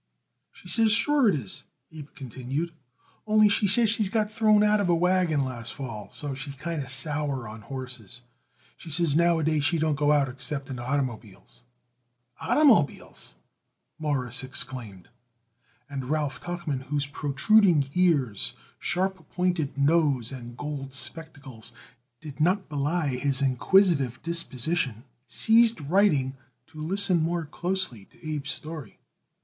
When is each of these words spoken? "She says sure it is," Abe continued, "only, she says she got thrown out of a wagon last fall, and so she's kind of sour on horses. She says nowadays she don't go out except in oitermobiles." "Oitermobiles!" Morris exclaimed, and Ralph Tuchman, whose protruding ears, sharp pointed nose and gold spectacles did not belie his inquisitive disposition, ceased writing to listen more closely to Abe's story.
"She 0.51 0.67
says 0.67 0.91
sure 0.91 1.29
it 1.29 1.35
is," 1.35 1.61
Abe 1.91 2.07
continued, 2.15 2.73
"only, 3.27 3.47
she 3.49 3.67
says 3.67 3.87
she 3.91 4.09
got 4.09 4.31
thrown 4.31 4.63
out 4.63 4.79
of 4.79 4.89
a 4.89 4.95
wagon 4.95 5.43
last 5.45 5.75
fall, 5.75 6.05
and 6.05 6.13
so 6.15 6.33
she's 6.33 6.55
kind 6.55 6.81
of 6.81 6.89
sour 6.89 7.47
on 7.47 7.61
horses. 7.61 8.21
She 8.77 8.89
says 8.89 9.15
nowadays 9.15 9.63
she 9.63 9.77
don't 9.77 9.93
go 9.93 10.11
out 10.11 10.27
except 10.27 10.71
in 10.71 10.77
oitermobiles." 10.77 11.59
"Oitermobiles!" 12.41 13.35
Morris 13.99 14.43
exclaimed, 14.43 15.07
and 15.87 16.09
Ralph 16.09 16.41
Tuchman, 16.41 16.85
whose 16.85 17.05
protruding 17.05 17.87
ears, 17.93 18.55
sharp 18.79 19.29
pointed 19.29 19.77
nose 19.77 20.31
and 20.31 20.57
gold 20.57 20.93
spectacles 20.93 21.73
did 22.21 22.39
not 22.41 22.67
belie 22.69 23.17
his 23.17 23.39
inquisitive 23.39 24.19
disposition, 24.23 25.03
ceased 25.27 25.79
writing 25.79 26.35
to 26.65 26.81
listen 26.81 27.21
more 27.21 27.45
closely 27.45 28.05
to 28.05 28.17
Abe's 28.35 28.49
story. 28.49 28.97